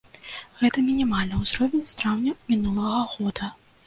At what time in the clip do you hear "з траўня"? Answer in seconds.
1.91-2.33